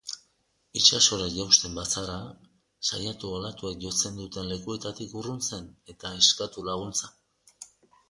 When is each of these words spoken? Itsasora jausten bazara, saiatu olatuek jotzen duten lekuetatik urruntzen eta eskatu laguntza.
Itsasora 0.79 1.27
jausten 1.33 1.77
bazara, 1.79 2.15
saiatu 2.91 3.31
olatuek 3.41 3.79
jotzen 3.87 4.19
duten 4.23 4.53
lekuetatik 4.55 5.17
urruntzen 5.23 5.73
eta 5.97 6.17
eskatu 6.25 6.69
laguntza. 6.73 7.17